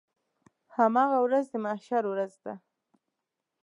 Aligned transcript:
هماغه 0.75 1.17
ورځ 1.25 1.45
د 1.49 1.55
محشر 1.65 2.03
ورځ 2.11 2.33
ده. 2.43 2.53